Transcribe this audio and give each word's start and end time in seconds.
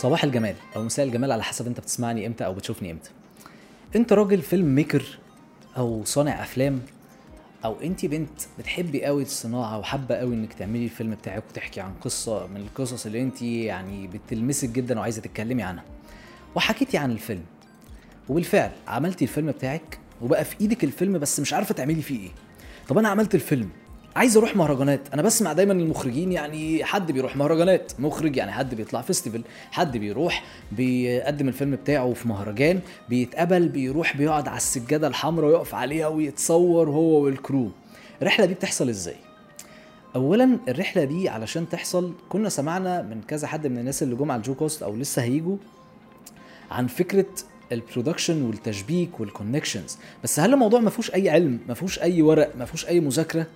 صباح 0.00 0.24
الجمال 0.24 0.54
أو 0.76 0.82
مساء 0.82 1.06
الجمال 1.06 1.32
على 1.32 1.42
حسب 1.42 1.66
أنت 1.66 1.80
بتسمعني 1.80 2.26
إمتى 2.26 2.44
أو 2.44 2.54
بتشوفني 2.54 2.90
إمتى. 2.90 3.10
أنت 3.96 4.12
راجل 4.12 4.42
film 4.42 4.74
maker 4.74 5.18
أو 5.76 6.04
صانع 6.04 6.42
أفلام 6.42 6.82
أو 7.64 7.76
أنت 7.82 8.06
بنت 8.06 8.40
بتحبي 8.58 9.04
قوي 9.04 9.22
الصناعة 9.22 9.78
وحابة 9.78 10.14
قوي 10.14 10.34
إنك 10.34 10.52
تعملي 10.52 10.84
الفيلم 10.84 11.14
بتاعك 11.14 11.42
وتحكي 11.50 11.80
عن 11.80 11.92
قصة 12.00 12.46
من 12.46 12.56
القصص 12.56 13.06
اللي 13.06 13.22
أنت 13.22 13.42
يعني 13.42 14.06
بتلمسك 14.06 14.68
جدا 14.68 14.98
وعايزة 14.98 15.22
تتكلمي 15.22 15.62
عنها. 15.62 15.84
وحكيتي 16.54 16.98
عن 16.98 17.10
الفيلم. 17.10 17.44
وبالفعل 18.28 18.70
عملتي 18.88 19.24
الفيلم 19.24 19.50
بتاعك 19.50 19.98
وبقى 20.22 20.44
في 20.44 20.56
إيدك 20.60 20.84
الفيلم 20.84 21.18
بس 21.18 21.40
مش 21.40 21.52
عارفة 21.52 21.74
تعملي 21.74 22.02
فيه 22.02 22.20
إيه. 22.20 22.30
طب 22.88 22.98
أنا 22.98 23.08
عملت 23.08 23.34
الفيلم 23.34 23.70
عايز 24.16 24.36
أروح 24.36 24.56
مهرجانات. 24.56 25.00
أنا 25.14 25.22
بسمع 25.22 25.52
دايما 25.52 25.72
المخرجين 25.72 26.32
يعني 26.32 26.84
حد 26.84 27.12
بيروح 27.12 27.36
مهرجانات. 27.36 27.92
مخرج 27.98 28.36
يعني 28.36 28.52
حد 28.52 28.74
بيطلع 28.74 29.02
festival 29.02 29.42
حد 29.70 29.96
بيروح 29.96 30.44
بيقدم 30.72 31.48
الفيلم 31.48 31.70
بتاعه 31.76 32.12
في 32.12 32.28
مهرجان 32.28 32.80
بيتقبل 33.08 33.68
بيروح 33.68 34.16
بيقعد 34.16 34.48
على 34.48 34.56
السجادة 34.56 35.06
الحمراء 35.06 35.50
ويقف 35.50 35.74
عليها 35.74 36.06
ويتصور 36.08 36.90
هو 36.90 37.20
وال 37.24 37.37
crew. 37.37 37.70
الرحلة 38.22 38.46
دي 38.46 38.54
بتحصل 38.54 38.88
إزاي؟ 38.88 39.16
اولا 40.16 40.58
الرحلة 40.68 41.04
دي 41.04 41.28
علشان 41.28 41.68
تحصل 41.68 42.12
كنا 42.28 42.48
سمعنا 42.48 43.02
من 43.02 43.20
كذا 43.28 43.46
حد 43.46 43.66
من 43.66 43.78
الناس 43.78 44.02
اللي 44.02 44.14
جم 44.16 44.30
على 44.30 44.38
ال 44.38 44.54
JoeCast 44.54 44.82
أو 44.82 44.96
لسه 44.96 45.22
هيجوا 45.22 45.56
عن 46.70 46.86
فكرة 46.86 47.26
ال 47.72 47.78
production 47.78 48.42
والتشبيك 48.42 49.20
وال 49.20 49.32
connections 49.32 49.98
بس 50.24 50.40
هل 50.40 50.52
الموضوع 50.54 50.80
ما 50.80 50.90
فيهوش 50.90 51.14
أي 51.14 51.30
علم 51.30 51.58
ما 51.68 51.74
فيهوش 51.74 51.98
أي 51.98 52.22
ورق 52.22 52.56
ما 52.56 52.64
فيهوش 52.64 52.86
أي 52.86 53.00
مذاكرة؟ 53.00 53.46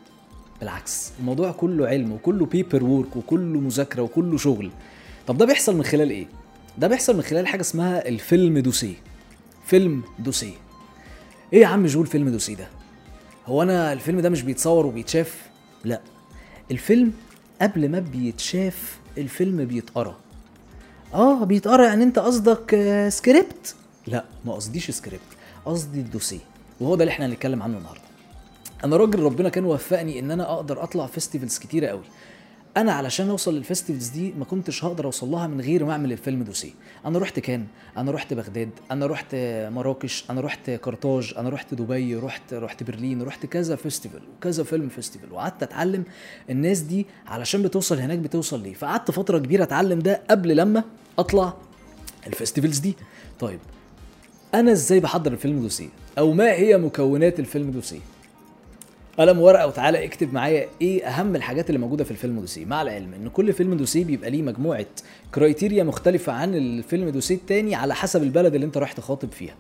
بالعكس 0.61 1.13
الموضوع 1.21 1.53
كله 1.53 1.87
علم 1.89 2.13
وكله 2.13 2.47
paper 2.47 2.85
work 2.85 3.17
وكله 3.17 3.61
مذاكرة 3.61 4.03
وكله 4.03 4.37
شغل. 4.39 4.71
طب 5.27 5.39
ده 5.39 5.47
بيحصل 5.47 5.77
من 5.77 5.85
خلال 5.85 6.11
إيه؟ 6.11 6.27
ده 6.79 6.89
بيحصل 6.89 7.17
من 7.17 7.23
خلال 7.23 7.47
حاجة 7.47 7.61
اسمها 7.61 8.09
ال 8.09 8.19
film 8.19 8.59
dossier. 8.59 8.95
film 9.67 10.03
dossier. 10.19 10.55
إيه 11.53 11.61
يا 11.61 11.67
عم 11.67 11.87
جو 11.87 12.00
ال 12.00 12.07
film 12.07 12.29
dossier 12.29 12.55
ده؟ 12.57 12.69
هو 13.47 13.63
أنا 13.63 13.93
الفيلم 13.93 14.21
ده 14.21 14.29
مش 14.31 14.43
بيتصور 14.43 14.87
وبيتشاف؟ 14.87 15.43
لأ. 15.85 16.01
الفيلم 16.71 17.13
قبل 17.63 17.89
ما 17.89 17.99
بيتشاف 17.99 18.99
الفيلم 19.19 19.65
بيتقرأ. 19.65 20.17
آه 21.15 21.45
بيتقرأ 21.45 21.87
يعني 21.87 22.05
أنت 22.05 22.19
قصدك 22.19 22.75
آه، 22.75 23.09
سكريبت 23.09 23.75
لأ 24.07 24.25
ما 24.45 24.53
قصديش 24.53 24.91
سكريبت 24.91 25.23
قصدي 25.65 26.01
الدوسيه 26.01 26.39
وهو 26.81 26.95
ده 26.97 27.03
اللي 27.05 27.13
إحنا 27.13 27.27
هنتكلم 27.27 27.63
عنه 27.63 27.79
النهارده. 27.79 28.04
أنا 28.85 28.97
راجل 28.97 29.21
ربنا 29.21 29.49
كان 29.49 29.65
وفقني 29.65 30.19
إن 30.19 30.31
أنا 30.31 30.53
أقدر 30.53 30.83
أطلع 30.83 31.07
festivals 31.07 31.59
كتيرة 31.59 31.87
قوي. 31.87 32.03
أنا 32.77 32.93
علشان 32.93 33.29
أوصل 33.29 33.55
لل 33.55 33.65
festivals 33.65 34.09
دي 34.09 34.35
ما 34.39 34.45
كنتش 34.45 34.85
هقدر 34.85 35.05
أوصل 35.05 35.31
لها 35.31 35.47
من 35.47 35.61
غير 35.61 35.85
ما 35.85 35.93
أعمل 35.93 36.13
ال 36.13 36.19
film 36.19 36.43
dossier. 36.43 36.71
أنا 37.07 37.19
رحت 37.19 37.39
كان 37.39 37.67
أنا 37.97 38.11
رحت 38.11 38.35
بغداد 38.35 38.71
أنا 38.91 39.07
رحت 39.07 39.35
مراكش 39.71 40.25
أنا 40.31 40.41
رحت 40.41 40.71
قرطاج 40.71 41.35
أنا 41.37 41.49
رحت 41.49 41.75
دبي 41.75 42.17
رحت 42.17 42.55
رحت 42.55 42.83
برلين 42.83 43.23
رحت 43.23 43.47
كذا 43.47 43.77
festival 43.77 44.23
وكذا 44.37 44.65
film 44.65 44.89
festival 44.89 45.33
وقعدت 45.33 45.63
أتعلم 45.63 46.05
الناس 46.51 46.81
دي 46.81 47.07
علشان 47.27 47.63
بتوصل 47.63 47.99
هناك 47.99 48.19
بتوصل 48.19 48.63
ليه. 48.63 48.75
فقعدت 48.75 49.11
فترة 49.11 49.39
كبيرة 49.39 49.63
أتعلم 49.63 49.99
ده 49.99 50.23
قبل 50.31 50.57
لما 50.57 50.85
أطلع 51.19 51.55
ال 52.27 52.32
festivals 52.32 52.79
دي. 52.79 52.95
طيب 53.41 53.59
أنا 54.55 54.73
إزاي 54.73 55.01
بحضر 55.01 55.33
ال 55.33 55.38
film 55.38 55.61
dossier؟ 55.61 55.89
أو 56.19 56.33
ما 56.33 56.53
هي 56.53 56.79
مكونات 56.79 57.41
ال 57.41 57.47
film 57.47 57.71
dossier؟ 57.71 58.01
قلم 59.19 59.41
ورقة 59.41 59.67
وتعالى 59.67 60.05
اكتب 60.05 60.35
معايا 60.35 60.69
إيه 60.81 61.05
أهم 61.07 61.37
الحاجات 61.37 61.71
اللي 61.71 61.81
موجودة 61.81 62.05
في 62.05 62.11
ال 62.11 62.17
film 62.17 62.41
dossier. 62.41 62.65
مع 62.65 62.83
العلم 62.83 63.15
إن 63.15 63.29
كل 63.29 63.53
film 63.53 63.75
dossier 63.75 64.05
بيبقى 64.05 64.31
ليه 64.31 64.43
مجموعة 64.43 64.87
criteria 65.35 65.85
مختلفة 65.85 66.33
عن 66.33 66.55
ال 66.55 66.66
film 66.66 67.09
dossier 67.09 67.35
التاني 67.35 67.75
على 67.75 67.95
حسب 67.95 68.23
البلد 68.23 68.55
اللي 68.55 68.67
انت 68.67 68.79
رايح 68.79 68.93
تخاطب 68.93 69.33
فيها. 69.33 69.55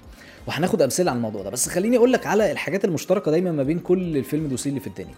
وهناخد 0.46 0.82
أمثلة 0.82 1.10
عن 1.10 1.16
الموضوع 1.16 1.42
ده. 1.42 1.50
بس 1.50 1.68
خليني 1.68 1.96
أقول 1.96 2.12
لك 2.12 2.26
على 2.26 2.52
الحاجات 2.52 2.84
المشتركة 2.84 3.30
دايما 3.30 3.52
ما 3.52 3.62
بين 3.62 3.78
كل 3.78 4.16
ال 4.16 4.22
film 4.22 4.46
dossier 4.46 4.70
اللي 4.70 4.80
في 4.80 4.86
الدنيا 4.86 5.14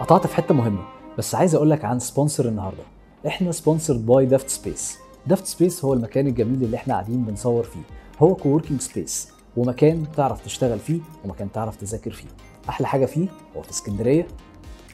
قطعت 0.00 0.26
في 0.26 0.36
حتة 0.36 0.54
مهمة 0.54 0.82
بس 1.18 1.34
عايز 1.34 1.54
أقول 1.54 1.70
لك 1.70 1.84
عن 1.84 1.98
sponsor 1.98 2.48
النهارده. 2.48 2.82
إحنا 3.26 3.52
sponsored 3.52 4.06
by 4.06 4.26
Daft 4.26 4.48
Space 4.48 4.98
Daft 5.26 5.46
Space 5.46 5.84
هو 5.84 5.94
المكان 5.94 6.26
الجميل 6.26 6.62
اللي 6.64 6.76
إحنا 6.76 6.94
قاعدين 6.94 7.24
بنصور 7.24 7.62
فيه. 7.62 7.80
هو 8.18 8.34
coworking 8.34 8.80
space 8.80 9.28
ومكان 9.56 10.04
تعرف 10.16 10.44
تشتغل 10.44 10.78
فيه 10.78 10.98
ومكان 11.24 11.52
تعرف 11.52 11.76
تذاكر 11.76 12.10
فيه. 12.10 12.28
أحلى 12.68 12.86
حاجة 12.86 13.06
فيه 13.06 13.28
هو 13.56 13.62
في 13.62 13.70
اسكندرية. 13.70 14.26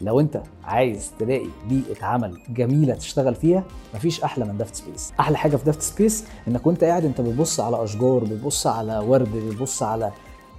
لو 0.01 0.21
أنت 0.21 0.43
عايز 0.65 1.13
تلاقي 1.19 1.47
بيئة 1.69 2.05
عمل 2.05 2.39
جميلة 2.49 2.95
تشتغل 2.95 3.35
فيها 3.35 3.65
مفيش 3.95 4.23
أحلى 4.23 4.45
من 4.45 4.59
Daft 4.59 4.75
Space. 4.75 5.13
أحلى 5.21 5.39
حاجة 5.39 5.57
في 5.57 5.65
Daft 5.65 5.83
Space 5.83 6.25
إنك 6.49 6.67
وأنت 6.67 6.85
قاعد 6.85 7.05
أنت 7.05 7.21
بتبص 7.21 7.61
على 7.61 7.85
أشجار 7.85 8.25
بتبص 8.25 8.67
على 8.67 8.99
ورد 8.99 9.37
بتبص 9.37 9.83
على 9.83 10.13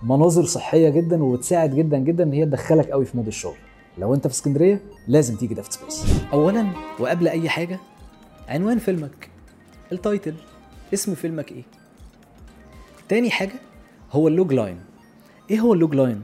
مناظر 0.03 0.45
صحية 0.45 0.89
جدا 0.89 1.23
وبتساعد 1.23 1.75
جدا 1.75 1.97
جدا 1.97 2.23
إن 2.23 2.33
هي 2.33 2.45
تدخلك 2.45 2.89
قوي 2.89 3.05
في 3.05 3.17
mood 3.17 3.27
الشغل. 3.27 3.57
لو 3.97 4.13
أنت 4.13 4.27
في 4.27 4.33
اسكندرية 4.33 4.81
لازم 5.07 5.35
تيجي 5.35 5.53
Daft 5.53 5.71
Space. 5.71 6.05
اولا 6.33 6.67
وقبل 6.99 7.27
أي 7.27 7.49
حاجة 7.49 7.79
عنوان 8.47 8.79
فيلمك 8.79 9.29
ال 9.91 9.99
title 9.99 10.35
اسم 10.93 11.15
فيلمك 11.15 11.51
إيه؟ 11.51 11.63
تاني 13.09 13.29
حاجة 13.29 13.59
هو 14.11 14.27
ال 14.27 14.53
logline. 14.53 14.79
إيه 15.51 15.59
هو 15.59 15.73
ال 15.73 15.95
logline؟ 15.95 16.21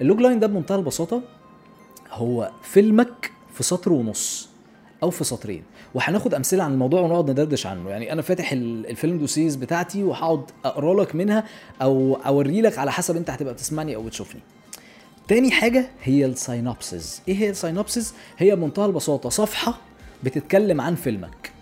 ال 0.00 0.20
logline 0.20 0.38
ده 0.40 0.46
بمنتهى 0.46 0.76
البساطة 0.76 1.22
هو 2.10 2.50
فيلمك 2.62 3.30
في 3.54 3.62
سطر 3.62 3.92
ونص 3.92 4.48
أو 5.02 5.10
في 5.10 5.24
سطرين. 5.24 5.62
وهناخد 5.94 6.34
أمثلة 6.34 6.64
عن 6.64 6.72
الموضوع 6.72 7.00
ونقعد 7.00 7.30
ندردش 7.30 7.66
عنه. 7.66 7.90
يعني 7.90 8.12
أنا 8.12 8.22
فاتح 8.22 8.52
ال- 8.52 8.86
film 8.86 9.18
dossiers 9.18 9.56
بتاعتي 9.56 10.02
وهقعد 10.04 10.42
أقرأ 10.64 11.02
لك 11.02 11.14
منها 11.14 11.44
أو 11.82 12.14
أوري 12.26 12.60
لك 12.60 12.78
على 12.78 12.92
حسب 12.92 13.16
أنت 13.16 13.30
هتبقى 13.30 13.54
بتسمعني 13.54 13.96
أو 13.96 14.02
بتشوفني. 14.02 14.40
تاني 15.28 15.50
حاجة 15.50 15.90
هي 16.02 16.26
ال 16.26 16.36
synopsis 16.36 17.20
إيه 17.28 17.34
هي 17.36 17.50
ال 17.50 17.57
synopsis 17.57 18.14
هي 18.38 18.56
بمنتهى 18.56 18.86
البساطة 18.86 19.28
صفحة 19.28 19.78
بتتكلم 20.24 20.80
عن 20.80 20.94
فيلمك. 20.94 21.52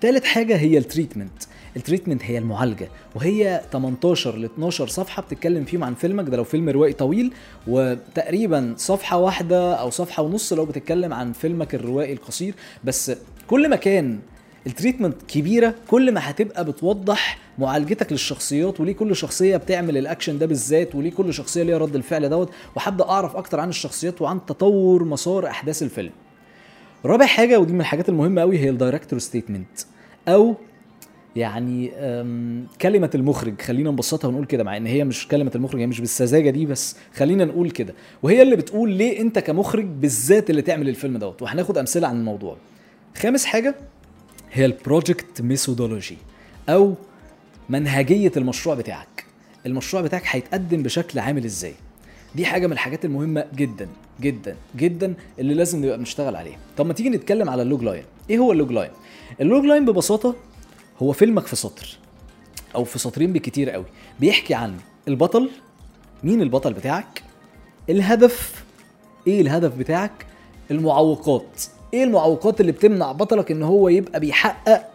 تالت 0.00 0.24
حاجة 0.24 0.56
هي 0.56 0.78
ال 0.78 0.84
treatment. 0.84 1.42
ال 1.76 1.81
treatment 1.81 2.22
هي 2.24 2.38
المعالجة 2.38 2.88
وهي 3.14 3.60
18 3.72 4.36
ل 4.36 4.44
12 4.44 4.88
صفحة 4.88 5.22
بتتكلم 5.22 5.64
فيهم 5.64 5.84
عن 5.84 5.94
فيلمك 5.94 6.28
ده 6.28 6.36
لو 6.36 6.44
فيلم 6.44 6.68
روائي 6.68 6.92
طويل 6.92 7.32
وتقريبا 7.66 8.74
صفحة 8.76 9.16
واحدة 9.18 9.74
أو 9.74 9.90
صفحة 9.90 10.22
ونص 10.22 10.52
لو 10.52 10.64
بتتكلم 10.64 11.12
عن 11.14 11.32
فيلمك 11.32 11.74
الروائي 11.74 12.12
القصير. 12.12 12.54
بس 12.84 13.12
كل 13.46 13.68
ما 13.68 13.76
كان 13.76 14.18
ال 14.66 14.71
treatment 14.71 15.16
كبيرة 15.28 15.74
كل 15.88 16.12
ما 16.12 16.30
هتبقى 16.30 16.64
بتوضح 16.64 17.38
معالجتك 17.58 18.12
للشخصيات 18.12 18.80
وليه 18.80 18.92
كل 18.92 19.16
شخصية 19.16 19.56
بتعمل 19.56 19.96
الأكشن 19.96 20.38
ده 20.38 20.46
بالذات 20.46 20.94
وليه 20.94 21.10
كل 21.10 21.34
شخصية 21.34 21.62
ليها 21.62 21.78
رد 21.78 21.94
الفعل 21.94 22.28
دوت 22.28 22.50
وهبدأ 22.76 23.04
أعرف 23.08 23.36
أكتر 23.36 23.60
عن 23.60 23.68
الشخصيات 23.68 24.22
وعن 24.22 24.46
تطور 24.46 25.04
مسار 25.04 25.46
أحداث 25.46 25.82
الفيلم. 25.82 26.10
رابع 27.04 27.26
حاجة 27.26 27.60
ودي 27.60 27.72
من 27.72 27.80
الحاجات 27.80 28.08
المهمة 28.08 28.40
قوي 28.40 28.58
هي 28.58 28.70
ال 28.70 28.75
director 28.75 29.18
statement 29.18 29.80
أو 30.28 30.54
يعني 31.36 31.90
كلمة 32.82 33.10
المخرج 33.14 33.60
خلينا 33.60 33.90
نبسطها 33.90 34.28
ونقول 34.28 34.44
كده 34.44 34.64
مع 34.64 34.76
إن 34.76 34.86
هي 34.86 35.04
مش 35.04 35.28
كلمة 35.28 35.50
المخرج 35.54 35.80
هي 35.80 35.86
مش 35.86 36.00
بالسذاجة 36.00 36.50
دي 36.50 36.66
بس 36.66 36.96
خلينا 37.14 37.44
نقول 37.44 37.70
كده. 37.70 37.94
وهي 38.22 38.42
اللي 38.42 38.56
بتقول 38.56 38.90
ليه 38.90 39.20
أنت 39.20 39.38
كمخرج 39.38 39.84
بالذات 39.84 40.50
اللي 40.50 40.62
تعمل 40.62 40.88
الفيلم 40.88 41.16
دوت؟ 41.18 41.42
وهناخد 41.42 41.78
أمثلة 41.78 42.08
عن 42.08 42.16
الموضوع. 42.16 42.56
خامس 43.16 43.44
حاجة 43.44 43.74
هي 44.52 44.64
ال 44.66 44.75
project 44.75 45.42
methodology 45.42 46.16
أو 46.68 46.94
منهجية 47.68 48.32
المشروع 48.36 48.74
بتاعك. 48.74 49.24
المشروع 49.66 50.02
بتاعك 50.02 50.22
هيتقدم 50.26 50.82
بشكل 50.82 51.18
عامل 51.18 51.44
إزاي؟ 51.44 51.74
دي 52.34 52.44
حاجة 52.46 52.66
من 52.66 52.72
الحاجات 52.72 53.04
المهمة 53.04 53.44
جدا 53.56 53.88
جدا 54.20 54.56
جدا 54.76 55.14
اللي 55.38 55.54
لازم 55.54 55.84
نبقى 55.84 55.98
بنشتغل 55.98 56.36
عليها. 56.36 56.58
طب 56.76 56.86
ما 56.86 56.92
تيجي 56.92 57.08
نتكلم 57.10 57.50
على 57.50 57.62
ال 57.62 57.82
logline 57.84 58.04
إيه 58.30 58.38
هو 58.38 58.52
ال 58.52 58.72
logline 58.72 58.90
ال 59.40 59.64
logline 59.64 59.84
ببساطة 59.84 60.34
هو 61.02 61.12
فيلمك 61.12 61.46
في 61.46 61.56
سطر 61.56 61.98
أو 62.74 62.84
في 62.84 62.98
سطرين 62.98 63.32
بكتير 63.32 63.70
قوي 63.70 63.84
بيحكي 64.20 64.54
عن 64.54 64.76
البطل 65.08 65.50
مين 66.24 66.42
البطل 66.42 66.72
بتاعك؟ 66.72 67.22
الهدف 67.90 68.64
إيه 69.26 69.40
الهدف 69.40 69.76
بتاعك؟ 69.76 70.26
المعوقات. 70.70 71.62
إيه 71.94 72.04
المعوقات 72.04 72.60
اللي 72.60 72.72
بتمنع 72.72 73.12
بطلك 73.12 73.50
إن 73.50 73.62
هو 73.62 73.88
يبقى 73.88 74.20
بيحقق 74.20 74.88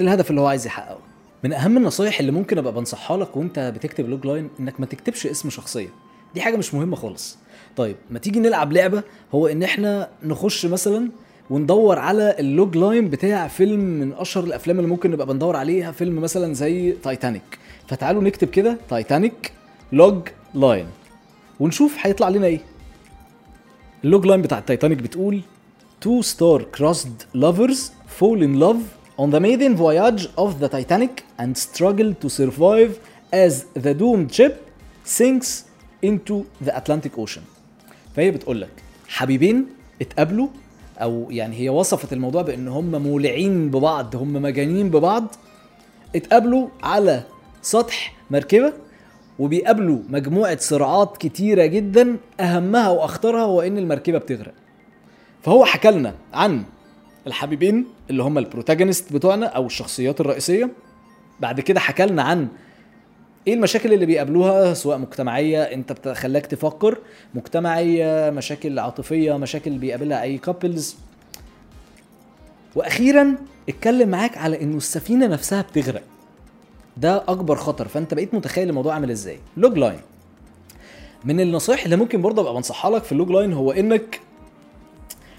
الهدف 0.00 0.30
اللي 0.30 0.40
هو 0.40 0.46
عايز 0.46 0.66
يحققه؟ 0.66 0.98
من 1.44 1.52
أهم 1.52 1.76
النصايح 1.76 2.20
اللي 2.20 2.32
ممكن 2.32 2.58
أبقى 2.58 2.72
بنصحها 2.72 3.16
لك 3.16 3.36
وأنت 3.36 3.58
بتكتب 3.58 4.08
logline 4.08 4.50
إنك 4.60 4.80
ما 4.80 4.86
تكتبش 4.86 5.26
اسم 5.26 5.50
شخصية. 5.50 5.88
دي 6.34 6.40
حاجة 6.40 6.56
مش 6.56 6.74
مهمة 6.74 6.96
خالص. 6.96 7.36
طيب 7.76 7.96
ما 8.10 8.18
تيجي 8.18 8.40
نلعب 8.40 8.72
لعبة 8.72 9.02
هو 9.34 9.46
إن 9.46 9.62
إحنا 9.62 10.08
نخش 10.22 10.66
مثلا 10.66 11.10
وندور 11.50 11.98
على 11.98 12.36
ال 12.38 12.76
logline 12.76 13.10
بتاع 13.10 13.48
فيلم 13.48 13.80
من 13.80 14.12
أشهر 14.12 14.44
الأفلام 14.44 14.78
اللي 14.78 14.88
ممكن 14.90 15.10
نبقى 15.10 15.26
بندور 15.26 15.56
عليها 15.56 15.92
فيلم 15.92 16.20
مثلا 16.20 16.54
زي 16.54 16.92
تايتانيك 16.92 17.58
فتعالوا 17.88 18.22
نكتب 18.22 18.48
كده 18.50 18.78
تايتانيك 18.90 19.52
logline. 19.92 20.86
ونشوف 21.60 21.96
هيطلع 22.00 22.28
لنا 22.28 22.46
إيه. 22.46 22.60
ال 24.04 24.26
logline 24.26 24.42
بتاع 24.42 24.58
التايتانيك 24.58 24.98
بتقول 24.98 25.40
two 26.04 26.22
star 26.26 26.62
crossed 26.78 27.36
lovers 27.36 27.78
fall 28.20 28.38
in 28.42 28.60
love 28.62 28.80
on 29.22 29.30
the 29.30 29.40
maiden 29.40 29.76
voyage 29.76 30.22
of 30.44 30.50
the 30.62 30.68
Titanic 30.68 31.14
and 31.40 31.52
struggle 31.56 32.10
to 32.22 32.28
survive 32.28 32.90
as 33.32 33.54
the 33.84 33.94
doomed 34.02 34.30
ship 34.38 34.54
sinks 35.18 35.48
into 36.02 36.34
the 36.66 36.72
Atlantic 36.80 37.18
Ocean. 37.18 37.42
فهي 38.16 38.30
بتقول 38.30 38.60
لك 38.60 38.70
حبيبين 39.08 39.66
اتقابلوا 40.02 40.48
أو 41.02 41.26
يعني 41.30 41.56
هي 41.60 41.68
وصفت 41.68 42.12
الموضوع 42.12 42.42
بأن 42.42 42.68
هم 42.68 43.02
مولعين 43.02 43.70
ببعض 43.70 44.16
هم 44.16 44.32
مجانين 44.32 44.90
ببعض. 44.90 45.34
اتقابلوا 46.16 46.68
على 46.82 47.22
سطح 47.62 48.14
مركبة 48.30 48.72
وبيقابلوا 49.38 49.98
مجموعة 50.08 50.58
صراعات 50.60 51.16
كتيرة 51.16 51.66
جدا 51.66 52.16
أهمها 52.40 52.88
وأخطرها 52.88 53.42
هو 53.42 53.60
إن 53.60 53.78
المركبة 53.78 54.18
بتغرق. 54.18 54.54
فهو 55.42 55.64
حكى 55.64 55.90
لنا 55.90 56.14
عن 56.32 56.62
الحبيبين 57.26 57.86
اللي 58.10 58.22
هم 58.22 58.38
ال 58.38 58.44
protagonists 58.44 59.12
بتوعنا 59.12 59.46
أو 59.46 59.66
الشخصيات 59.66 60.20
الرئيسية. 60.20 60.70
بعد 61.40 61.60
كده 61.60 61.80
حكى 61.80 62.06
لنا 62.06 62.22
عن 62.22 62.48
إيه 63.48 63.54
المشاكل 63.54 63.92
اللي 63.92 64.06
بيقابلوها 64.06 64.74
سواء 64.74 64.98
مجتمعية؟ 64.98 65.62
أنت 65.62 65.92
بتخليك 65.92 66.46
تفكر. 66.46 66.98
مجتمعية 67.34 68.30
مشاكل 68.30 68.78
عاطفية 68.78 69.36
مشاكل 69.36 69.78
بيقابلها 69.78 70.22
أي 70.22 70.38
couples 70.38 70.96
وأخيرا 72.76 73.36
اتكلم 73.68 74.08
معاك 74.08 74.38
على 74.38 74.62
إنه 74.62 74.76
السفينة 74.76 75.26
نفسها 75.26 75.62
بتغرق. 75.62 76.02
ده 76.96 77.16
أكبر 77.28 77.56
خطر. 77.56 77.88
فأنت 77.88 78.14
بقيت 78.14 78.34
متخيل 78.34 78.68
الموضوع 78.68 78.94
عامل 78.94 79.10
إزاي. 79.10 79.38
logline 79.56 80.00
من 81.24 81.40
النصائح 81.40 81.84
اللي 81.84 81.96
ممكن 81.96 82.22
برضه 82.22 82.42
أبقى 82.42 82.54
بنصحها 82.54 82.90
لك 82.90 83.04
في 83.04 83.12
ال 83.12 83.30
logline 83.30 83.52
هو 83.52 83.72
إنك 83.72 84.20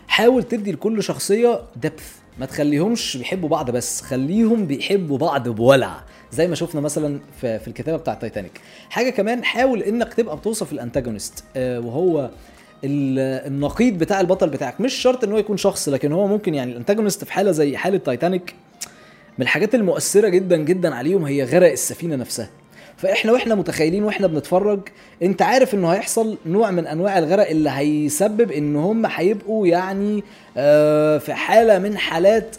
حاول 0.08 0.44
تدي 0.44 0.72
لكل 0.72 1.04
شخصية 1.04 1.62
دبث 1.76 2.19
ما 2.38 2.46
تخليهمش 2.46 3.18
بيحبوا 3.18 3.50
بعض 3.50 3.72
بس 3.72 4.02
خليهم 4.02 4.66
بيحبوا 4.66 5.18
بعض 5.18 5.50
بولع 5.50 6.04
زي 6.32 6.48
ما 6.48 6.56
شفنا 6.56 6.82
مثلا 6.82 7.20
في, 7.42 7.60
الكتابة 7.68 7.98
بتاع 7.98 8.14
تايتانيك 8.14 8.62
حاجة 8.90 9.10
كمان 9.10 9.44
حاول 9.44 9.82
إنك 9.84 10.14
تبقى 10.14 10.38
بتوصف 10.38 10.72
الأنتاجونست 10.74 11.44
آه 11.56 11.80
وهو 11.80 12.30
ال- 12.84 13.48
النقيض 13.48 13.98
بتاع 13.98 14.22
البطل 14.22 14.50
بتاعك. 14.50 14.82
مش 14.82 14.94
شرط 14.94 15.24
إن 15.24 15.32
هو 15.32 15.38
يكون 15.38 15.58
شخص 15.58 15.90
لكن 15.90 16.12
هو 16.12 16.28
ممكن 16.28 16.54
يعني 16.56 16.72
الأنتاجونست 16.72 17.24
في 17.24 17.34
حالة 17.34 17.52
زي 17.52 17.78
حالة 17.78 17.98
تايتانيك 17.98 18.54
من 19.38 19.44
الحاجات 19.44 19.76
المؤثرة 19.76 20.28
جدا 20.30 20.58
جدا 20.58 20.96
عليهم 20.96 21.26
هي 21.26 21.44
غرق 21.44 21.72
السفينة 21.72 22.16
نفسها. 22.16 22.50
فإحنا 23.02 23.32
وإحنا 23.32 23.56
متخيلين 23.56 24.04
وإحنا 24.04 24.28
بنتفرج 24.28 24.80
أنت 25.24 25.42
عارف 25.42 25.74
إنه 25.74 25.90
هيحصل 25.90 26.38
نوع 26.46 26.72
من 26.72 26.88
أنواع 26.88 27.18
الغرق 27.18 27.50
اللي 27.50 27.70
هيسبب 27.70 28.52
إن 28.52 28.76
هم 28.76 29.06
هيبقوا 29.06 29.68
يعني 29.68 30.24
آه 30.58 31.18
في 31.18 31.34
حالة 31.34 31.80
من 31.80 31.98
حالات 31.98 32.56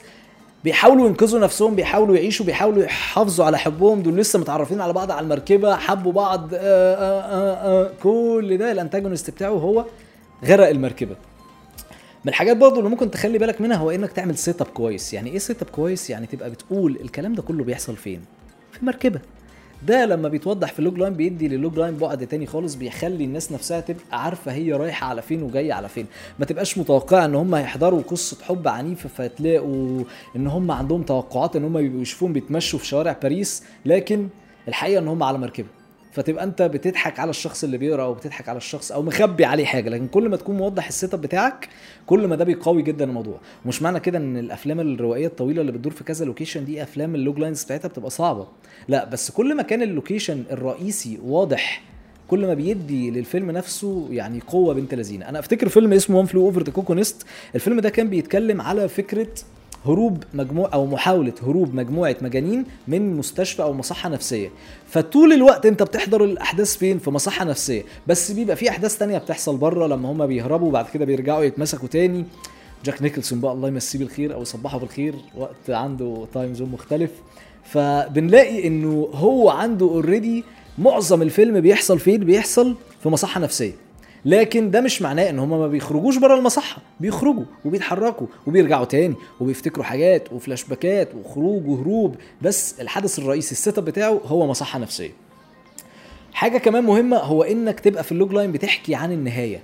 بيحاولوا 0.64 1.06
ينقذوا 1.08 1.40
نفسهم 1.40 1.75
بيحاولوا 1.75 2.16
يعيشوا 2.16 2.46
بيحاولوا 2.46 2.82
يحافظوا 2.84 3.44
على 3.44 3.58
حبهم 3.58 4.02
دول 4.02 4.16
لسه 4.16 4.38
متعرفين 4.38 4.81
على 4.81 4.92
بعض 4.92 5.10
على 5.10 5.25
المركبة 5.25 5.76
حبوا 5.76 6.12
بعض 6.12 6.48
آه 6.54 6.60
آه 7.20 7.90
كل 8.02 8.56
ده. 8.58 8.72
ال 8.73 8.78
antagonist 8.78 9.31
بتاعه 9.31 9.50
هو 9.50 9.84
غرق 10.44 10.69
المركبة. 10.69 11.16
من 12.25 12.28
الحاجات 12.28 12.56
برضه 12.56 12.78
اللي 12.78 12.90
ممكن 12.90 13.10
تخلي 13.10 13.38
بالك 13.38 13.60
منها 13.60 13.76
هو 13.76 13.90
إنك 13.90 14.12
تعمل 14.12 14.37
setup 14.38 14.67
كويس. 14.66 15.14
يعني 15.14 15.31
إيه 15.31 15.38
setup 15.38 15.69
كويس؟ 15.69 16.10
يعني 16.10 16.26
تبقى 16.26 16.50
بتقول 16.50 16.98
الكلام 17.04 17.32
ده 17.34 17.42
كله 17.42 17.64
بيحصل 17.64 17.96
فين؟ 17.96 18.20
في 18.72 18.84
مركبة. 18.84 19.20
ده 19.87 20.06
لما 20.06 20.29
بيتوضح 20.29 20.73
في 20.73 20.79
ال 20.79 20.99
logline 20.99 21.14
بيدي 21.15 21.49
لل 21.49 21.79
logline 21.79 21.97
بعد 21.97 22.27
تاني 22.27 22.47
خالص 22.47 22.75
بيخلي 22.75 23.25
الناس 23.25 23.53
نفسها 23.53 23.81
تبقى 23.81 24.25
عارفة 24.25 24.53
هي 24.53 24.73
رايحة 24.73 25.06
على 25.06 25.23
فين 25.23 25.43
وجاية 25.43 25.73
على 25.73 25.88
فين. 25.88 26.06
ما 26.38 26.44
تبقاش 26.47 26.79
متوقعة 26.79 27.25
إن 27.25 27.35
هم 27.35 27.55
هيحضروا 27.55 28.03
قصة 28.03 28.44
حب 28.44 28.69
عنيفة 28.69 29.09
فتلاقوا 29.09 30.05
إن 30.37 30.47
هم 30.47 30.71
عندهم 30.71 31.03
توقعات 31.03 31.56
إن 31.56 31.65
هم 31.65 31.73
بيبقوا 31.73 32.03
يشوفون 32.03 32.32
بيتمشوا 32.32 32.79
في 32.79 32.87
شوارع 32.87 33.17
باريس 33.23 33.62
لكن 33.87 34.29
الحقيقة 34.69 34.99
إن 34.99 35.09
هم 35.09 35.23
على 35.23 35.38
مركبة. 35.38 35.69
فتبقى 36.12 36.45
انت 36.45 36.62
بتضحك 36.62 37.19
على 37.21 37.31
الشخص 37.31 37.65
اللي 37.65 37.79
بيقرا 37.79 38.03
أو 38.05 38.15
بتضحك 38.15 38.49
على 38.49 38.57
الشخص 38.57 38.93
أو 38.93 39.03
مخبي 39.03 39.45
عليه 39.45 39.65
حاجة 39.65 39.91
لكن 39.91 40.07
كل 40.09 40.29
ما 40.29 40.37
تكون 40.37 40.57
موضح 40.57 40.87
ال 40.88 41.14
setup 41.14 41.20
بتاعك 41.21 41.69
كل 42.07 42.27
ما 42.27 42.37
ده 42.37 42.45
بيقوي 42.45 42.83
جدا 42.83 43.05
الموضوع. 43.05 43.41
ومش 43.65 43.83
معنى 43.83 44.01
كده 44.01 44.19
إن 44.19 44.37
الأفلام 44.37 44.81
الروائية 44.81 45.27
الطويلة 45.27 45.61
اللي 45.61 45.73
بتدور 45.73 45.93
في 45.93 46.05
كذا 46.05 46.25
location 46.25 46.64
دي 46.65 46.83
أفلام 46.83 47.15
ال 47.14 47.38
loglines 47.38 47.64
بتاعتها 47.65 47.89
بتبقى 47.89 48.11
صعبة. 48.11 48.47
لا 48.89 49.05
بس 49.05 49.31
كل 49.31 49.55
ما 49.57 49.62
كان 49.62 49.83
ال 49.82 49.89
location 49.89 50.44
الرئيسي 50.51 51.19
واضح 51.25 51.83
كل 52.29 52.47
ما 52.47 52.55
بيدي 52.55 53.11
للفيلم 53.11 53.51
نفسه 53.51 54.09
يعني 54.11 54.41
قوة 54.47 54.75
بنت 54.75 54.95
لذينا. 54.94 55.29
أنا 55.29 55.39
أفتكر 55.39 55.69
فيلم 55.69 55.93
اسمه 55.93 56.17
One 56.19 56.26
Flew 56.26 56.47
Over 56.47 56.62
the 56.62 56.73
Cuckoo's 56.73 57.08
Nest 57.08 57.26
الفيلم 57.55 57.81
ده 57.81 57.91
كان 57.91 58.09
بيتكلم 58.09 58.61
على 58.61 58.89
فكرة 58.89 59.29
هروب 59.87 60.25
مجموع 60.35 60.71
أو 60.75 60.87
محاولة 60.87 61.32
هروب 61.43 61.75
مجموعة 61.75 62.17
مجانين 62.23 62.65
من 62.88 63.17
مستشفى 63.17 63.62
أو 63.62 63.73
مصحة 63.73 64.09
نفسية. 64.09 64.50
فطول 64.87 65.32
الوقت 65.32 65.67
أنت 65.67 65.82
بتحضر 65.82 66.25
الأحداث 66.25 66.77
فين؟ 66.77 66.99
في 66.99 67.11
مصحة 67.11 67.44
نفسية. 67.44 67.82
بس 68.06 68.32
بيبقى 68.32 68.56
في 68.56 68.69
أحداث 68.71 68.99
تانية 68.99 69.19
بتحصل 69.19 69.56
بره 69.56 69.87
لما 69.87 70.12
هم 70.12 70.27
بيهربوا 70.27 70.69
وبعد 70.69 70.87
كده 70.94 71.05
بيرجعوا 71.05 71.44
يتمسكوا 71.44 71.88
تاني. 71.88 72.25
جاك 72.85 73.03
نيكلسون 73.03 73.41
بقى 73.41 73.53
الله 73.53 73.69
يمسيه 73.69 73.99
بالخير 73.99 74.35
أو 74.35 74.43
يصبحه 74.43 74.79
بالخير. 74.79 75.15
وقت 75.37 75.71
عنده 75.71 76.26
time 76.35 76.55
zone 76.55 76.69
مختلف. 76.69 77.11
فبنلاقي 77.65 78.67
إنه 78.67 79.09
هو 79.15 79.50
عنده 79.50 79.87
already 79.87 80.44
معظم 80.79 81.23
الفيلم 81.23 81.61
بيحصل 81.61 81.99
فين؟ 81.99 82.25
بيحصل 82.25 82.76
في 83.03 83.09
مصحة 83.09 83.41
نفسية. 83.41 83.73
لكن 84.25 84.70
ده 84.70 84.81
مش 84.81 85.02
معناه 85.02 85.31
إن 85.31 85.38
هم 85.38 85.50
ما 85.50 85.69
بيخرجوش 85.69 86.17
بره 86.17 86.34
المصحة. 86.38 86.82
بيخرجوا 87.00 87.44
وبيتحركوا 87.64 88.26
وبيرجعوا 88.46 88.84
تاني 88.84 89.14
وبيفتكروا 89.40 89.84
حاجات 89.84 90.32
وفلاش 90.32 90.64
باكات 90.64 91.08
وخروج 91.14 91.69
وهروب. 91.69 92.17
بس 92.43 92.81
الحدث 92.81 93.19
الرئيسي 93.19 93.52
ال 93.52 93.79
setup 93.79 93.85
بتاعه 93.84 94.20
هو 94.25 94.46
مصحة 94.46 94.78
نفسية. 94.78 95.11
حاجة 96.32 96.58
كمان 96.58 96.84
مهمة 96.84 97.17
هو 97.17 97.43
إنك 97.43 97.81
تبقى 97.81 98.05
في 98.05 98.12
ال 98.12 98.32
logline 98.32 98.52
بتحكي 98.52 98.94
عن 98.94 99.12
النهاية. 99.12 99.62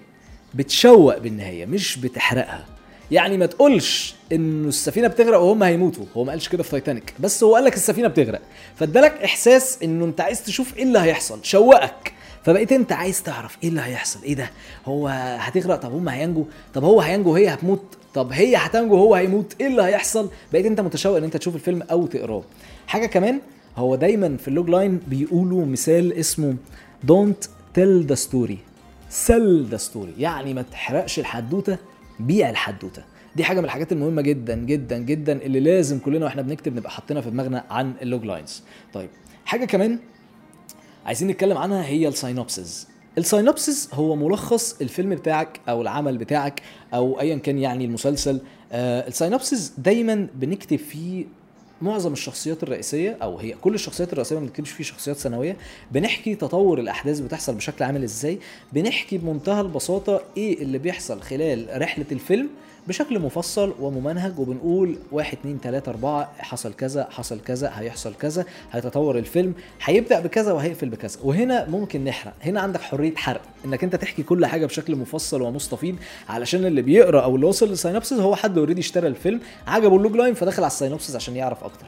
بتشوق 0.54 1.18
بالنهاية 1.18 1.66
مش 1.66 1.98
بتحرقها. 1.98 2.66
يعني 3.10 3.36
ما 3.36 3.46
تقولش 3.46 4.14
إنه 4.32 4.68
السفينة 4.68 5.08
بتغرق 5.08 5.38
وهم 5.38 5.62
هيموتوا. 5.62 6.04
هو 6.16 6.24
ما 6.24 6.30
قالش 6.30 6.48
كده 6.48 6.62
في 6.62 6.70
تايتانيك. 6.70 7.14
بس 7.20 7.44
هو 7.44 7.54
قال 7.54 7.64
لك 7.64 7.74
السفينة 7.74 8.08
بتغرق. 8.08 8.40
فادالك 8.76 9.12
إحساس 9.24 9.78
إنه 9.82 10.04
أنت 10.04 10.20
عايز 10.20 10.44
تشوف 10.44 10.76
إيه 10.76 10.82
اللي 10.82 10.98
هيحصل. 10.98 11.38
شوقك. 11.42 12.12
فبقيت 12.46 12.72
انت 12.72 12.92
عايز 12.92 13.22
تعرف 13.22 13.58
إيه 13.62 13.68
اللي 13.68 13.80
هيحصل؟ 13.80 14.22
إيه 14.22 14.34
ده؟ 14.34 14.50
هو 14.86 15.08
هتغرق؟ 15.40 15.76
طب 15.76 15.92
هم 15.94 16.08
هينجوا 16.08 16.44
طب 16.74 16.84
هو 16.84 17.00
هينجو 17.00 17.32
وهي 17.32 17.48
هتموت؟ 17.48 17.82
طب 18.14 18.32
هي 18.32 18.56
هتنجو 18.56 18.96
هو 18.96 19.14
هيموت؟ 19.14 19.56
إيه 19.60 19.66
اللي 19.66 19.82
هيحصل؟ 19.82 20.30
بقيت 20.52 20.66
انت 20.66 20.80
متشوق 20.80 21.16
ان 21.16 21.24
انت 21.24 21.36
تشوف 21.36 21.54
الفيلم 21.54 21.82
أو 21.82 22.06
تقراه. 22.06 22.42
حاجة 22.86 23.06
كمان 23.06 23.40
هو 23.76 23.96
دايما 23.96 24.36
في 24.36 24.48
ال 24.48 24.70
logline 24.70 25.00
بيقولوا 25.06 25.66
مثال 25.66 26.12
اسمه 26.12 26.56
don't 27.04 27.44
tell 27.74 28.06
the 28.06 28.14
story 28.14 28.58
sell 29.10 29.64
the 29.64 29.76
story 29.76 30.12
يعني 30.18 30.54
ما 30.54 30.62
تحرقش 30.62 31.18
الحدوتة 31.18 31.78
بيع 32.20 32.50
الحدوتة. 32.50 33.02
دي 33.36 33.44
حاجة 33.44 33.58
من 33.58 33.64
الحاجات 33.64 33.92
المهمة 33.92 34.22
جدا 34.22 34.54
جدا 34.56 34.98
جدا 34.98 35.32
اللي 35.32 35.60
لازم 35.60 35.98
كلنا 35.98 36.24
وإحنا 36.24 36.42
بنكتب 36.42 36.76
نبقى 36.76 36.90
حاطينها 36.90 37.22
في 37.22 37.30
دماغنا 37.30 37.64
عن 37.70 37.92
ال 38.02 38.24
loglines. 38.24 38.62
طيب 38.94 39.08
حاجة 39.44 39.64
كمان 39.64 39.98
عايزين 41.06 41.28
نتكلم 41.28 41.58
عنها 41.58 41.86
هي 41.86 42.08
ال 42.08 42.17
synopsis 42.17 42.88
ال 43.18 43.26
synopsis 43.26 43.88
هو 43.92 44.16
ملخص 44.16 44.80
الفيلم 44.80 45.10
بتاعك 45.14 45.60
أو 45.68 45.82
العمل 45.82 46.18
بتاعك 46.18 46.62
أو 46.94 47.20
ايا 47.20 47.36
كان 47.36 47.58
يعني 47.58 47.84
المسلسل. 47.84 48.40
آه 48.72 49.08
ال 49.08 49.16
synopsis 49.16 49.72
دايما 49.78 50.28
بنكتب 50.34 50.76
فيه 50.76 51.24
معظم 51.82 52.12
الشخصيات 52.12 52.62
الرئيسية 52.62 53.18
أو 53.22 53.38
هي 53.38 53.52
كل 53.52 53.74
الشخصيات 53.74 54.12
الرئيسية 54.12 54.36
ما 54.36 54.40
بنكتبش 54.40 54.70
فيه 54.70 54.84
شخصيات 54.84 55.16
ثانويه 55.16 55.56
بنحكي 55.92 56.34
تطور 56.34 56.78
الأحداث 56.80 57.20
بتحصل 57.20 57.54
بشكل 57.54 57.84
عامل 57.84 58.02
إزاي؟ 58.02 58.38
بنحكي 58.72 59.18
بمنتهى 59.18 59.60
البساطة 59.60 60.20
إيه 60.36 60.62
اللي 60.62 60.78
بيحصل 60.78 61.20
خلال 61.22 61.82
رحلة 61.82 62.06
الفيلم. 62.12 62.48
بشكل 62.88 63.18
مفصل 63.18 63.74
وممنهج 63.80 64.38
وبنقول 64.38 64.98
واحد 65.12 65.38
اتنين 65.38 65.60
تلاتة 65.60 65.90
أربعة 65.90 66.32
حصل 66.38 66.72
كذا 66.72 67.08
حصل 67.10 67.40
كذا 67.40 67.72
هيحصل 67.74 68.14
كذا 68.14 68.44
هيتطور 68.72 69.18
الفيلم 69.18 69.54
هيبدأ 69.84 70.20
بكذا 70.20 70.52
وهيقفل 70.52 70.88
بكذا. 70.88 71.18
وهنا 71.24 71.68
ممكن 71.68 72.04
نحرق. 72.04 72.32
هنا 72.42 72.60
عندك 72.60 72.80
حرية 72.80 73.14
حرق. 73.14 73.40
إنك 73.64 73.84
أنت 73.84 73.96
تحكي 73.96 74.22
كل 74.22 74.46
حاجة 74.46 74.66
بشكل 74.66 74.96
مفصل 74.96 75.42
ومستفيض 75.42 75.96
علشان 76.28 76.64
اللي 76.66 76.82
بيقرأ 76.82 77.20
أو 77.20 77.36
اللي 77.36 77.46
وصل 77.46 77.68
لل 77.68 77.78
synopsis 77.78 78.18
هو 78.18 78.36
حد 78.36 78.58
already 78.58 78.80
اشترى 78.80 79.08
الفيلم 79.08 79.40
عجبه 79.66 79.96
ال 79.96 80.16
logline 80.16 80.34
فدخل 80.34 80.62
على 80.62 80.70
ال 80.70 80.75
synopsis 80.75 81.16
عشان 81.16 81.36
يعرف 81.36 81.64
أكتر. 81.64 81.86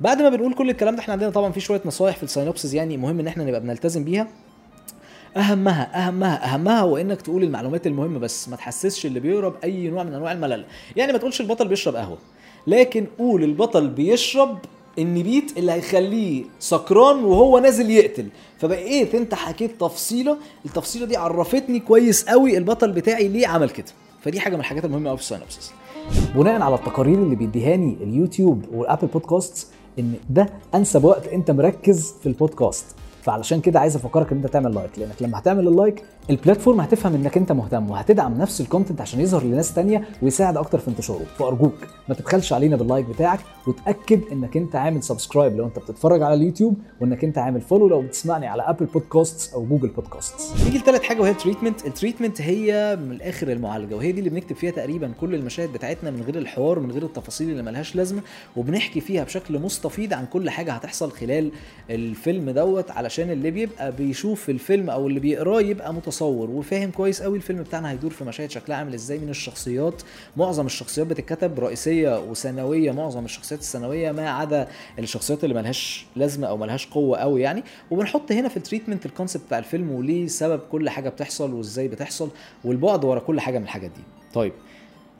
بعد 0.00 0.22
ما 0.22 0.28
بنقول 0.28 0.54
كل 0.54 0.70
الكلام 0.70 0.94
ده 0.96 1.00
إحنا 1.00 1.12
عندنا 1.12 1.30
طبعا 1.30 1.52
في 1.52 1.60
شوية 1.60 1.80
نصايح 1.84 2.16
في 2.16 2.22
ال 2.22 2.28
synopsis 2.28 2.74
يعني 2.74 2.96
مهم 2.96 3.20
إن 3.20 3.26
إحنا 3.26 3.44
نبقى 3.44 3.60
بنلتزم 3.60 4.04
بيها. 4.04 4.26
أهمها 5.36 6.06
أهمها 6.06 6.54
أهمها 6.54 6.80
هو 6.80 6.96
انك 6.96 7.22
تقول 7.22 7.42
المعلومات 7.42 7.86
المهمة 7.86 8.18
بس 8.18 8.48
ما 8.48 8.56
تحسسش 8.56 9.06
اللي 9.06 9.20
بيقرا 9.20 9.48
باي 9.48 9.88
نوع 9.88 10.02
من 10.02 10.14
أنواع 10.14 10.32
الملل. 10.32 10.64
يعني 10.96 11.12
ما 11.12 11.18
تقولش 11.18 11.40
البطل 11.40 11.68
بيشرب 11.68 11.96
قهوة 11.96 12.18
لكن 12.66 13.06
قول 13.18 13.44
البطل 13.44 13.88
بيشرب 13.88 14.58
النبيت 14.98 15.58
اللي 15.58 15.72
هيخليه 15.72 16.44
سكران 16.58 17.24
وهو 17.24 17.58
نازل 17.58 17.90
يقتل. 17.90 18.26
فبقيت 18.58 19.14
أنت 19.14 19.34
حكيت 19.34 19.80
تفصيلة 19.80 20.36
التفصيلة 20.64 21.06
دي 21.06 21.16
عرفتني 21.16 21.80
كويس 21.80 22.24
قوي 22.28 22.58
البطل 22.58 22.92
بتاعي 22.92 23.28
ليه 23.28 23.46
عمل 23.46 23.70
كده. 23.70 23.86
فدي 24.22 24.40
حاجة 24.40 24.54
من 24.54 24.60
الحاجات 24.60 24.84
المهمة 24.84 25.08
قوي 25.08 25.16
في 25.18 25.22
ال 25.22 25.28
synopsis 25.28 25.72
بناء 26.34 26.62
على 26.62 26.74
التقارير 26.74 27.18
اللي 27.18 27.36
بيديهاني 27.36 27.96
اليوتيوب 28.02 28.64
وال 28.72 28.82
Apple 28.82 29.06
Podcast 29.06 29.68
إن 29.98 30.14
ده 30.30 30.48
أنسب 30.74 31.04
وقت 31.04 31.26
أنت 31.28 31.50
مركز 31.50 32.14
في 32.20 32.26
البودكاست. 32.26 32.84
فعلشان 33.26 33.60
كده 33.60 33.80
عايز 33.80 33.96
أفكرك 33.96 34.32
إن 34.32 34.36
أنت 34.38 34.46
تعمل 34.46 34.74
like 34.74 34.98
لأنك 34.98 35.22
لما 35.22 35.38
هتعمل 35.38 35.68
ال 35.68 35.75
like 35.75 36.02
ال 36.30 36.36
platform 36.36 36.80
هتفهم 36.80 37.14
إنك 37.14 37.36
أنت 37.36 37.52
مهتم 37.52 37.90
وهتدعم 37.90 38.38
نفس 38.38 38.60
ال 38.60 38.65
content 38.65 39.00
عشان 39.00 39.20
يظهر 39.20 39.44
لناس 39.44 39.74
تانية 39.74 40.08
ويساعد 40.22 40.56
أكتر 40.56 40.78
في 40.78 40.88
انتشاره. 40.88 41.24
فأرجوك 41.38 41.74
ما 42.08 42.14
تبخلش 42.14 42.52
علينا 42.52 42.76
بال 42.76 42.86
like 42.86 43.06
بتاعك 43.06 43.40
وتأكد 43.66 44.20
إنك 44.32 44.56
أنت 44.56 44.76
عامل 44.76 45.02
subscribe 45.02 45.56
لو 45.56 45.66
أنت 45.66 45.78
بتتفرج 45.78 46.22
على 46.22 46.34
اليوتيوب 46.34 46.74
وإنك 47.00 47.24
أنت 47.24 47.38
عامل 47.38 47.60
follow 47.60 47.88
لو 47.88 48.00
بتسمعني 48.02 48.46
على 48.46 48.62
Apple 48.62 48.86
Podcast 48.86 49.54
أو 49.54 49.66
Google 49.66 49.88
Podcast 49.88 50.34
نيجي 50.64 50.78
لثالث 50.78 51.02
حاجة 51.02 51.20
وهي 51.20 51.30
ال 51.30 51.36
treatment 51.36 51.86
ال 51.86 51.91
treatment 51.91 52.40
هي 52.40 52.96
من 53.00 53.12
الآخر 53.12 53.52
المعالجة 53.52 53.94
وهي 53.94 54.12
دي 54.12 54.18
اللي 54.18 54.30
بنكتب 54.30 54.56
فيها 54.56 54.70
تقريبا 54.70 55.12
كل 55.20 55.34
المشاهد 55.34 55.72
بتاعتنا 55.72 56.10
من 56.10 56.22
غير 56.22 56.38
الحوار 56.38 56.80
من 56.80 56.90
غير 56.92 57.02
التفاصيل 57.02 57.50
اللي 57.50 57.62
ملهاش 57.62 57.96
لازمة 57.96 58.20
وبنحكي 58.56 59.00
فيها 59.00 59.24
بشكل 59.24 59.58
مستفيض 59.58 60.12
عن 60.14 60.26
كل 60.26 60.50
حاجة 60.50 60.72
هتحصل 60.72 61.10
خلال 61.10 61.50
الفيلم 61.90 62.50
دوت 62.50 62.90
علشان 62.90 63.15
اللي 63.22 63.50
بيبقى 63.50 63.92
بيشوف 63.92 64.50
الفيلم 64.50 64.90
أو 64.90 65.06
اللي 65.08 65.20
بيقراه 65.20 65.60
يبقى 65.60 65.94
متصور 65.94 66.50
وفاهم 66.50 66.90
كويس 66.90 67.22
قوي 67.22 67.36
الفيلم 67.36 67.62
بتاعنا 67.62 67.90
هيدور 67.90 68.10
في 68.10 68.24
مشاهد 68.24 68.50
شكلها 68.50 68.76
عامل 68.78 68.94
إزاي 68.94 69.18
من 69.18 69.28
الشخصيات؟ 69.28 70.02
معظم 70.36 70.66
الشخصيات 70.66 71.06
بتتكتب 71.06 71.60
رئيسية 71.60 72.20
وثانوية 72.20 72.92
معظم 72.92 73.24
الشخصيات 73.24 73.60
الثانوية 73.60 74.12
ما 74.12 74.30
عدا 74.30 74.68
الشخصيات 74.98 75.44
اللي 75.44 75.54
ملهاش 75.54 76.06
لازمة 76.16 76.46
أو 76.46 76.56
ملهاش 76.56 76.86
قوة 76.86 77.18
قوي 77.18 77.42
يعني. 77.42 77.62
وبنحط 77.90 78.32
هنا 78.32 78.48
في 78.48 78.56
ال 78.56 78.61
treatment 78.61 79.06
ال 79.06 79.11
concept 79.11 79.44
بتاع 79.46 79.58
الفيلم 79.58 79.90
وليه 79.90 80.26
سبب 80.26 80.60
كل 80.72 80.88
حاجة 80.90 81.08
بتحصل 81.08 81.54
وإزاي 81.54 81.88
بتحصل 81.88 82.28
والبعد 82.64 83.04
ورا 83.04 83.20
كل 83.20 83.40
حاجة 83.40 83.58
من 83.58 83.64
الحاجات 83.64 83.90
دي. 83.90 84.02
طيب 84.34 84.52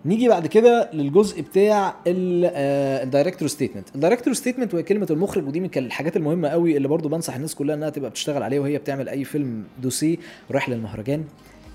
نيجي 0.06 0.28
بعد 0.28 0.46
كده 0.46 0.90
للجزء 0.92 1.40
بتاع 1.42 1.94
ال 2.06 2.22
director 2.22 3.48
statement 3.48 3.88
ال 3.94 3.99
director 3.99 4.34
statement 4.34 4.74
وهي 4.74 4.82
كلمة 4.82 5.06
المخرج 5.10 5.46
ودي 5.48 5.60
من 5.60 5.70
الحاجات 5.76 6.16
المهمة 6.16 6.48
قوي 6.48 6.76
اللي 6.76 6.88
برضو 6.88 7.08
بنصح 7.08 7.34
الناس 7.34 7.54
كلها 7.54 7.74
إنها 7.74 7.90
تبقى 7.90 8.10
بتشتغل 8.10 8.42
عليه 8.42 8.60
وهي 8.60 8.78
بتعمل 8.78 9.08
أي 9.08 9.24
فيلم 9.24 9.64
دوسيه 9.82 10.16
رايح 10.50 10.68
للمهرجان. 10.68 11.24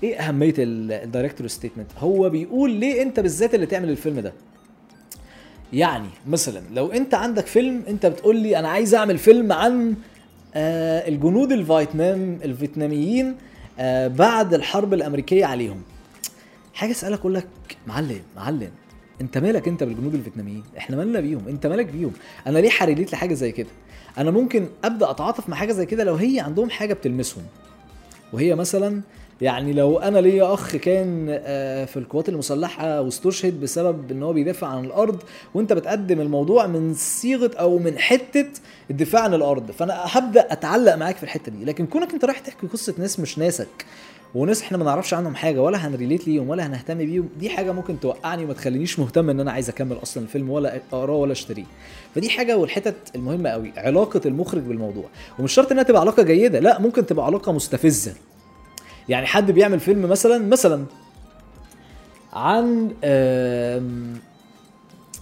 إيه 0.02 0.16
أهمية 0.16 0.54
ال 0.58 0.68
director 0.68 1.46
statement 1.46 1.86
هو 1.98 2.30
بيقول 2.30 2.70
ليه 2.70 3.02
أنت 3.02 3.20
بالذات 3.20 3.54
اللي 3.54 3.66
تعمل 3.66 3.90
الفيلم 3.90 4.20
ده؟ 4.20 4.32
يعني 5.72 6.08
مثلا 6.26 6.62
لو 6.74 6.86
أنت 6.92 7.14
عندك 7.14 7.46
فيلم 7.46 7.82
أنت 7.88 8.06
بتقول 8.06 8.36
لي 8.36 8.58
أنا 8.58 8.68
عايز 8.68 8.94
أعمل 8.94 9.18
فيلم 9.18 9.52
عن 9.52 9.94
آه 10.54 11.08
الجنود 11.08 11.52
الفيتنام 11.52 12.38
الفيتناميين 12.44 13.34
آه 13.78 14.08
بعد 14.08 14.54
الحرب 14.54 14.94
الأمريكية 14.94 15.44
عليهم. 15.44 15.82
حاجة 16.74 16.90
أسألك 16.90 17.18
أقول 17.18 17.34
لك 17.34 17.48
معلم 17.86 18.20
معلم 18.36 18.70
أنت 19.20 19.38
مالك 19.38 19.68
أنت 19.68 19.84
بالجنود 19.84 20.14
الفيتناميين؟ 20.14 20.64
إحنا 20.78 20.96
مالنا 20.96 21.20
بيهم 21.20 21.48
أنت 21.48 21.66
مالك 21.66 21.86
بيهم؟ 21.86 22.12
أنا 22.46 22.58
ليه 22.58 22.70
حريليت 22.70 23.12
لحاجة 23.12 23.34
زي 23.34 23.52
كده؟ 23.52 23.68
أنا 24.18 24.30
ممكن 24.30 24.68
أبدأ 24.84 25.10
أتعاطف 25.10 25.48
مع 25.48 25.56
حاجة 25.56 25.72
زي 25.72 25.86
كده 25.86 26.04
لو 26.04 26.14
هي 26.14 26.40
عندهم 26.40 26.70
حاجة 26.70 26.94
بتلمسهم. 26.94 27.44
وهي 28.32 28.54
مثلا 28.54 29.02
يعني 29.42 29.72
لو 29.72 29.98
أنا 29.98 30.18
ليا 30.18 30.54
أخ 30.54 30.76
كان 30.76 31.26
في 31.86 31.96
القوات 31.96 32.28
المسلحة 32.28 33.00
واستشهد 33.00 33.60
بسبب 33.60 34.10
إن 34.10 34.22
هو 34.22 34.32
بيدافع 34.32 34.66
عن 34.66 34.84
الأرض 34.84 35.22
وأنت 35.54 35.72
بتقدم 35.72 36.20
الموضوع 36.20 36.66
من 36.66 36.94
صيغة 36.94 37.50
أو 37.60 37.78
من 37.78 37.98
حتة 37.98 38.46
الدفاع 38.90 39.22
عن 39.22 39.34
الأرض 39.34 39.70
فأنا 39.70 39.94
هبدأ 40.06 40.52
أتعلق 40.52 40.94
معاك 40.94 41.16
في 41.16 41.22
الحتة 41.22 41.52
دي. 41.52 41.64
لكن 41.64 41.86
كونك 41.86 42.12
أنت 42.14 42.24
رايح 42.24 42.38
تحكي 42.38 42.66
قصة 42.66 42.94
ناس 42.98 43.20
مش 43.20 43.38
ناسك 43.38 43.86
وناس 44.34 44.62
إحنا 44.62 44.78
ما 44.78 44.84
نعرفش 44.84 45.14
عنهم 45.14 45.34
حاجة 45.34 45.62
ولا 45.62 45.78
هنريليت 45.88 46.28
ليهم 46.28 46.48
ولا 46.48 46.66
هنهتم 46.66 46.98
بيهم 46.98 47.28
دي 47.40 47.50
حاجة 47.50 47.72
ممكن 47.72 48.00
توقعني 48.00 48.44
وما 48.44 48.52
تخلينيش 48.52 48.98
مهتم 48.98 49.30
إن 49.30 49.40
أنا 49.40 49.52
عايز 49.52 49.68
أكمل 49.68 49.96
أصلا 50.02 50.22
الفيلم 50.22 50.50
ولا 50.50 50.76
أقرأه 50.76 51.16
ولا 51.16 51.32
أشتريه. 51.32 51.64
فدي 52.14 52.30
حاجة 52.30 52.56
والحتت 52.56 52.94
المهمة 53.14 53.50
قوي 53.50 53.72
علاقة 53.76 54.20
المخرج 54.26 54.62
بالموضوع. 54.62 55.04
ومش 55.38 55.52
شرط 55.52 55.72
إنها 55.72 55.82
تبقى 55.82 56.00
علاقة 56.00 56.22
جيدة 56.22 56.58
لا 56.58 56.80
ممكن 56.80 57.06
تبقى 57.06 57.26
علاقة 57.26 57.52
مستفزة. 57.52 58.12
يعني 59.08 59.26
حد 59.26 59.50
بيعمل 59.50 59.80
فيلم 59.80 60.02
مثلا 60.08 60.38
مثلا 60.38 60.84
عن 62.32 62.90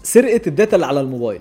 سرقة 0.02 0.40
ال 0.46 0.52
data 0.52 0.76
اللي 0.76 0.86
على 0.86 1.00
الموبايل. 1.00 1.40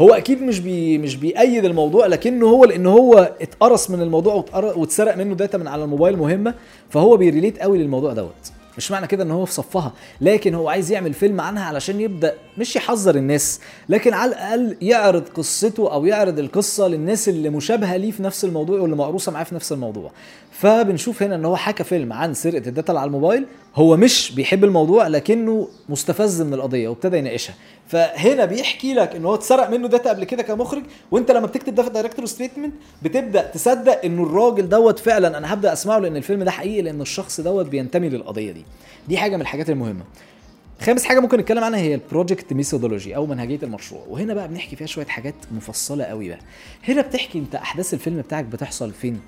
هو 0.00 0.14
أكيد 0.14 0.42
مش 0.42 0.60
بي 0.60 0.98
مش 0.98 1.16
بيأيد 1.16 1.64
الموضوع 1.64 2.06
لكنه 2.06 2.46
هو 2.46 2.64
لأن 2.64 2.86
هو 2.86 3.34
اتقرص 3.40 3.90
من 3.90 4.02
الموضوع 4.02 4.44
واتسرق 4.54 5.16
منه 5.16 5.34
data 5.34 5.58
من 5.58 5.68
على 5.68 5.84
الموبايل 5.84 6.16
مهمة 6.16 6.54
فهو 6.88 7.16
بي 7.16 7.26
relate 7.26 7.58
قوي 7.58 7.78
للموضوع 7.78 8.12
دوت. 8.12 8.52
مش 8.80 8.90
معنى 8.90 9.06
كده 9.06 9.24
إن 9.24 9.30
هو 9.30 9.44
في 9.44 9.52
صفها. 9.52 9.92
لكن 10.20 10.54
هو 10.54 10.68
عايز 10.68 10.92
يعمل 10.92 11.14
فيلم 11.14 11.40
عنها 11.40 11.64
علشان 11.64 12.00
يبدأ 12.00 12.34
مش 12.58 12.76
يحذر 12.76 13.14
الناس 13.14 13.60
لكن 13.88 14.14
على 14.14 14.28
الأقل 14.32 14.76
يعرض 14.82 15.28
قصته 15.34 15.92
أو 15.92 16.06
يعرض 16.06 16.38
القصة 16.38 16.88
للناس 16.88 17.28
اللي 17.28 17.50
مشابهة 17.50 17.96
ليه 17.96 18.10
في 18.10 18.22
نفس 18.22 18.44
الموضوع 18.44 18.80
واللي 18.80 18.96
مقروصة 18.96 19.32
معاه 19.32 19.44
في 19.44 19.54
نفس 19.54 19.72
الموضوع. 19.72 20.10
فبنشوف 20.52 21.22
هنا 21.22 21.34
إن 21.34 21.44
هو 21.44 21.56
حكى 21.56 21.84
فيلم 21.84 22.12
عن 22.12 22.34
سرقة 22.34 22.68
ال 22.68 22.73
data 22.73 22.92
اللي 22.92 23.00
على 23.00 23.06
الموبايل 23.08 23.46
هو 23.74 23.96
مش 23.96 24.32
بيحب 24.32 24.64
الموضوع 24.64 25.06
لكنه 25.08 25.68
مستفز 25.88 26.42
من 26.42 26.54
القضية 26.54 26.88
وابتدى 26.88 27.16
يناقشها. 27.18 27.54
فهنا 27.88 28.44
بيحكي 28.44 28.94
لك 28.94 29.16
إن 29.16 29.24
هو 29.24 29.34
اتسرق 29.34 29.70
منه 29.70 29.88
data 29.88 30.10
قبل 30.10 30.24
كده 30.24 30.42
كمخرج 30.42 30.82
وأنت 31.10 31.30
لما 31.30 31.46
بتكتب 31.46 31.74
ده 31.74 31.82
في 31.82 31.88
ال 31.88 31.92
director 31.92 32.26
statement 32.26 32.74
بتبدأ 33.02 33.42
تصدق 33.42 34.04
إنه 34.04 34.22
الراجل 34.22 34.68
دوت 34.68 34.98
فعلا 34.98 35.38
أنا 35.38 35.54
هبدأ 35.54 35.72
أسمعه 35.72 35.98
لأن 35.98 36.16
الفيلم 36.16 36.42
ده 36.42 36.50
حقيقي 36.50 36.82
لأن 36.82 37.00
الشخص 37.00 37.40
دوت 37.40 37.66
بينتمي 37.66 38.08
للقضية 38.08 38.52
دي. 38.52 38.64
دي 39.08 39.18
حاجة 39.18 39.36
من 39.36 39.42
الحاجات 39.42 39.70
المهمة. 39.70 40.02
خامس 40.80 41.04
حاجة 41.04 41.20
ممكن 41.20 41.38
نتكلم 41.38 41.64
عنها 41.64 41.78
هي 41.80 41.94
ال 41.94 42.01
project 42.01 42.52
methodology 42.52 43.16
أو 43.16 43.26
منهجية 43.26 43.58
المشروع. 43.62 44.02
وهنا 44.08 44.34
بقى 44.34 44.48
بنحكي 44.48 44.76
فيها 44.76 44.86
شوية 44.86 45.06
حاجات 45.06 45.34
مفصلة 45.52 46.04
قوي 46.04 46.28
بقى. 46.28 46.38
هنا 46.88 47.02
بتحكي 47.02 47.38
أنت 47.38 47.54
أحداث 47.54 47.94
الفيلم 47.94 48.16
بتاعك 48.20 48.44
بتحصل 48.44 48.92
فين؟ 48.92 49.20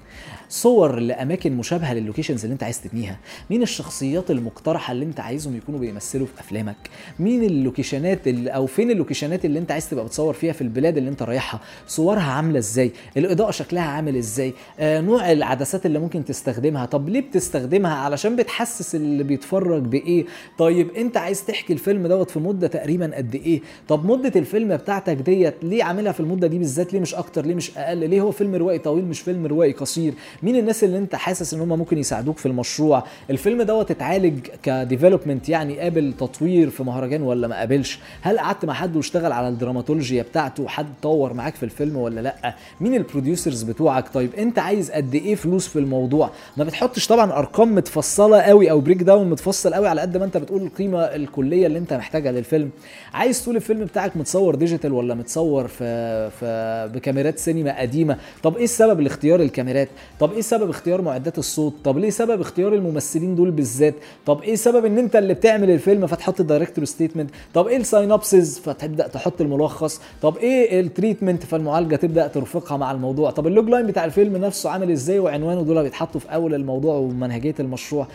صور 0.48 0.98
لأماكن 0.98 1.52
مشابهة 1.56 1.94
للوكيشنز 1.94 2.42
اللي 2.44 2.52
أنت 2.52 2.62
عايز 2.62 2.80
تبنيها. 2.82 3.18
مين 3.50 3.62
الشخصيات 3.62 4.30
المقترحة 4.30 4.92
اللي 4.92 5.04
أنت 5.04 5.20
عايزهم 5.20 5.56
يكونوا 5.56 5.80
بيمثلوا 5.80 6.26
في 6.26 6.40
أفلامك؟ 6.40 6.76
مين 7.18 7.44
ال 7.44 7.52
location 7.52 8.20
ات 8.20 8.28
اللي 8.28 8.50
أو 8.50 8.66
فين 8.66 8.90
اللوكيشنات 8.90 9.44
اللي 9.44 9.58
أنت 9.58 9.72
عايز 9.72 9.90
تبقى 9.90 10.04
بتصور 10.04 10.34
فيها 10.34 10.52
في 10.52 10.60
البلاد 10.60 10.96
اللي 10.96 11.10
أنت 11.10 11.22
رايحها؟ 11.22 11.60
صورها 11.86 12.32
عاملة 12.32 12.58
إزاي؟ 12.58 12.92
الإضاءة 13.16 13.50
شكلها 13.50 13.82
عامل 13.82 14.16
إزاي؟ 14.16 14.52
آه 14.78 15.00
نوع 15.00 15.32
العدسات 15.32 15.86
اللي 15.86 15.98
ممكن 15.98 16.24
تستخدمها؟ 16.24 16.86
طب 16.86 17.08
ليه 17.08 17.20
بتستخدمها؟ 17.20 17.94
علشان 17.94 18.36
بتحسس 18.36 18.94
اللي 18.94 19.22
بيتفرج 19.24 19.82
بإيه؟ 19.82 20.24
طيب 20.58 20.90
أنت 20.90 21.16
عايز 21.16 21.41
تحكي 21.44 21.72
الفيلم 21.72 22.06
دوت 22.06 22.30
في 22.30 22.38
مدة 22.38 22.66
تقريبا 22.66 23.10
قد 23.16 23.34
إيه؟ 23.34 23.60
طب 23.88 24.04
مدة 24.06 24.32
الفيلم 24.36 24.76
بتاعتك 24.76 25.16
ديت 25.16 25.54
ليه 25.62 25.84
عاملها 25.84 26.12
في 26.12 26.20
المدة 26.20 26.46
دي 26.46 26.58
بالذات؟ 26.58 26.92
ليه 26.92 27.00
مش 27.00 27.14
أكتر؟ 27.14 27.46
ليه 27.46 27.54
مش 27.54 27.78
أقل؟ 27.78 28.10
ليه 28.10 28.20
هو 28.20 28.30
فيلم 28.30 28.54
روائي 28.54 28.78
طويل 28.78 29.04
مش 29.04 29.20
فيلم 29.20 29.46
روائي 29.46 29.72
قصير؟ 29.72 30.14
مين 30.42 30.56
الناس 30.56 30.84
اللي 30.84 30.98
أنت 30.98 31.14
حاسس 31.14 31.54
إن 31.54 31.60
هم 31.60 31.68
ممكن 31.68 31.98
يساعدوك 31.98 32.38
في 32.38 32.46
المشروع؟ 32.46 33.04
الفيلم 33.30 33.62
دوت 33.62 33.90
اتعالج 33.90 34.46
ك 34.62 34.69
development 34.69 35.48
يعني 35.48 35.78
قابل 35.78 36.12
تطوير 36.18 36.70
في 36.70 36.82
مهرجان 36.82 37.22
ولا 37.22 37.48
ما 37.48 37.56
قابلش؟ 37.58 37.98
هل 38.20 38.38
قعدت 38.38 38.64
مع 38.64 38.72
حد 38.74 38.96
واشتغل 38.96 39.32
على 39.32 39.48
الدراماتولوجيا 39.48 40.22
بتاعته؟ 40.22 40.68
حد 40.68 40.86
طور 41.02 41.32
معاك 41.32 41.54
في 41.54 41.62
الفيلم 41.62 41.96
ولا 41.96 42.20
لأ؟ 42.20 42.54
مين 42.80 42.94
ال 42.94 43.01
producers 43.01 43.62
بتوعك؟ 43.62 44.08
طيب 44.14 44.34
أنت 44.34 44.58
عايز 44.58 44.90
قد 44.90 45.14
إيه 45.14 45.34
فلوس 45.34 45.68
في 45.68 45.78
الموضوع؟ 45.78 46.30
ما 46.56 46.64
بتحطش 46.64 47.06
طبعا 47.06 47.32
أرقام 47.32 47.74
متفصلة 47.74 48.40
قوي 48.40 48.70
أو 48.70 48.80
breakdown 48.80 49.30
متفصل 49.30 49.74
قوي 49.74 49.88
على 49.88 50.00
قد 50.00 50.16
ما 50.16 50.24
أنت 50.24 50.36
بتقول 50.36 50.62
القيمة 50.62 50.98
الكلية 51.32 51.66
اللي 51.66 51.78
انت 51.78 51.92
محتاجها 51.92 52.32
للفيلم. 52.32 52.70
عايز 53.14 53.44
طول 53.44 53.56
الفيلم 53.56 53.84
بتاعك 53.84 54.16
متصور 54.16 54.54
digital 54.54 54.92
ولا 54.92 55.14
متصور 55.14 55.66
في 55.68 56.30
في 56.30 56.90
بكاميرات 56.94 57.38
سينما 57.38 57.80
قديمة؟ 57.80 58.16
طب 58.42 58.56
إيه 58.56 58.64
السبب 58.64 59.00
لاختيار 59.00 59.40
الكاميرات؟ 59.40 59.88
طب 60.20 60.32
إيه 60.32 60.40
سبب 60.40 60.70
اختيار 60.70 61.02
معدات 61.02 61.38
الصوت؟ 61.38 61.74
طب 61.84 61.98
ليه 61.98 62.10
سبب 62.10 62.40
اختيار 62.40 62.74
الممثلين 62.74 63.34
دول 63.34 63.50
بالذات؟ 63.50 63.94
طب 64.26 64.42
إيه 64.42 64.54
سبب 64.54 64.84
ان 64.84 64.98
انت 64.98 65.16
اللي 65.16 65.34
بتعمل 65.34 65.70
الفيلم 65.70 66.06
فتحط 66.06 66.40
ال 66.40 66.45
director 66.45 66.84
statement 66.84 67.30
طب 67.54 67.66
إيه 67.66 67.76
ال 67.76 67.85
synopsis 67.85 68.58
فتبدأ 68.58 69.06
تحط 69.08 69.40
الملخص؟ 69.40 70.00
طب 70.22 70.36
إيه 70.36 70.80
ال 70.80 70.86
treatment 70.86 71.42
فالمعالجة 71.44 71.96
تبدأ 71.96 72.26
ترفقها 72.26 72.76
مع 72.76 72.92
الموضوع؟ 72.92 73.30
طب 73.30 73.46
ال 73.46 73.68
logline 73.68 73.86
بتاع 73.86 74.04
الفيلم 74.04 74.36
نفسه 74.36 74.70
عامل 74.70 74.90
إزاي 74.90 75.18
وعنوانه 75.18 75.62
دول 75.62 75.82
بيتحطوا 75.82 76.20
في 76.20 76.34
أول 76.34 76.54
الموضوع 76.54 76.94
ومنهجية 76.94 77.54
المشروع؟ 77.60 78.06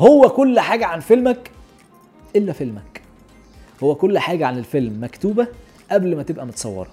هو 0.00 0.28
كل 0.28 0.60
حاجة 0.60 0.86
عن 0.86 1.00
فيلمك 1.00 1.50
إلا 2.36 2.52
فيلمك. 2.52 3.00
هو 3.82 3.94
كل 3.94 4.18
حاجة 4.18 4.46
عن 4.46 4.58
الفيلم 4.58 5.04
مكتوبة 5.04 5.46
قبل 5.90 6.16
ما 6.16 6.22
تبقى 6.22 6.46
متصورة. 6.46 6.90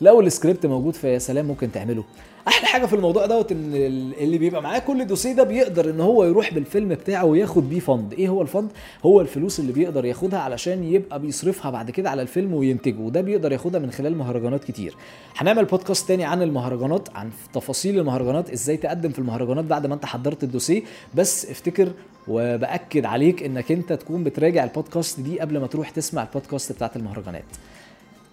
لو 0.00 0.20
السكريبت 0.20 0.66
موجود 0.66 0.94
فيا 0.94 1.18
سلام 1.18 1.46
ممكن 1.46 1.72
تعمله. 1.72 2.04
أحلى 2.48 2.66
حاجة 2.66 2.86
في 2.86 2.92
الموضوع 2.96 3.26
دوت 3.26 3.52
إن 3.52 3.74
اللي 4.20 4.38
بيبقى 4.38 4.62
معاه 4.62 4.78
كل 4.78 5.06
دوسيه 5.06 5.32
ده 5.32 5.42
بيقدر 5.44 5.90
إن 5.90 6.00
هو 6.00 6.24
يروح 6.24 6.54
بالفيلم 6.54 6.88
بتاعه 6.88 7.24
وياخد 7.24 7.68
بيه 7.70 7.80
fund. 7.80 8.12
إيه 8.12 8.28
هو 8.28 8.42
ال 8.42 8.47
fund؟ 8.47 8.70
هو 9.04 9.20
الفلوس 9.20 9.60
اللي 9.60 9.72
بيقدر 9.72 10.04
ياخدها 10.04 10.38
علشان 10.40 10.84
يبقى 10.84 11.20
بيصرفها 11.20 11.70
بعد 11.70 11.90
كده 11.90 12.10
على 12.10 12.22
الفيلم 12.22 12.54
وينتجه 12.54 12.98
وده 13.00 13.20
بيقدر 13.20 13.52
ياخدها 13.52 13.80
من 13.80 13.90
خلال 13.90 14.16
مهرجانات 14.16 14.64
كتير. 14.64 14.94
هنعمل 15.36 15.64
بودكاست 15.64 16.08
تاني 16.08 16.24
عن 16.24 16.42
المهرجانات 16.42 17.08
عن 17.16 17.30
تفاصيل 17.54 17.98
المهرجانات 17.98 18.50
إزاي 18.50 18.76
تقدم 18.76 19.10
في 19.10 19.18
المهرجانات 19.18 19.64
بعد 19.64 19.86
ما 19.86 19.94
أنت 19.94 20.04
حضرت 20.06 20.44
الدوسيه. 20.44 20.82
بس 21.14 21.50
افتكر 21.50 21.88
وبأكد 22.28 23.04
عليك 23.04 23.42
إنك 23.42 23.72
أنت 23.72 23.92
تكون 23.92 24.24
بتراجع 24.24 24.64
البودكاست 24.64 25.20
دي 25.20 25.40
قبل 25.40 25.58
ما 25.60 25.66
تروح 25.66 25.90
تسمع 25.90 26.22
البودكاست 26.22 26.72
بتاعت 26.72 26.96
المهرجانات. 26.96 27.44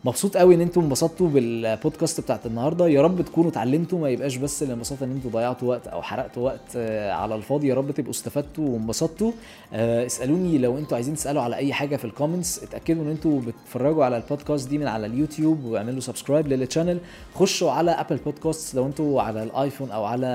مبسوط 0.06 0.38
قوي 0.38 0.56
ان 0.56 0.62
أنتم 0.62 0.82
انبسطتوا 0.82 1.27
بالبودكاست 1.27 2.22
بتاعت 2.22 2.46
النهارده. 2.46 2.88
يا 2.88 3.01
رب 3.01 3.22
تكونوا 3.22 3.51
اتعلمتوا 3.51 4.00
ما 4.00 4.10
يبقاش 4.10 4.36
بس 4.36 4.63
الانبساط 4.63 5.03
ان 5.03 5.12
أنتوا 5.12 5.32
ضيعتوا 5.32 5.68
وقت 5.70 5.88
أو 5.88 6.01
حرقتوا 6.01 6.44
وقت 6.44 6.75
آه، 6.75 7.12
على 7.12 7.36
الفاضي. 7.36 7.68
يا 7.68 7.75
رب 7.75 7.91
تبقوا 7.91 8.12
استفدتوا 8.12 8.70
وانبسطتوا. 8.70 9.32
آه، 9.74 10.06
اسألوني 10.06 10.58
لو 10.58 10.77
أنتوا 10.77 10.96
عايزين 10.96 11.15
تسألوا 11.15 11.41
على 11.41 11.56
أي 11.56 11.74
حاجة 11.74 11.96
في 11.96 12.06
ال 12.05 12.12
comments 12.12 12.63
اتأكدوا 12.63 13.03
ان 13.03 13.10
أنتوا 13.10 13.41
بتتفرجوا 13.41 14.06
على 14.06 14.18
البودكاست 14.18 14.70
دي 14.70 14.77
من 14.77 14.88
على 14.88 15.06
اليوتيوب 15.06 15.65
واعملوا 15.65 16.00
subscribe 16.00 16.48
لل 16.48 16.59
channel 16.59 17.00
خشوا 17.36 17.72
على 17.72 17.91
Apple 17.91 18.17
Podcast 18.17 18.75
لو 18.75 18.86
أنتوا 18.86 19.22
على 19.22 19.44
ال 19.43 19.50
iPhone 19.50 19.91
أو 19.91 20.03
على 20.06 20.27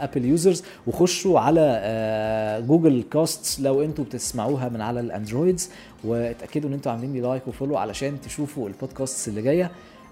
Apple 0.00 0.22
آه، 0.22 0.26
users 0.28 0.62
وخشوا 0.86 1.40
على 1.40 2.62
Google 2.68 3.04
Cast 3.12 3.60
لو 3.60 3.82
أنتوا 3.82 4.04
بتسمعوها 4.04 4.68
من 4.68 4.80
على 4.80 5.00
ال 5.00 5.08
Androids 5.08 5.70
واتأكدوا 6.06 6.68
إن 6.68 6.74
أنتوا 6.74 6.92
عاملين 6.92 7.12
لي 7.12 7.20
لايك 7.20 7.48
وفولو 7.48 7.76
علشان 7.76 8.20
تشوفوا 8.20 8.68
البودكاست 8.68 9.28
اللي 9.28 9.42
جاية. 9.42 9.70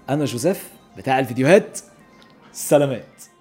أنا 0.09 0.25
جوزيف 0.25 0.69
بتاع 0.97 1.19
الفيديوهات 1.19 1.79
سلامات. 2.53 3.34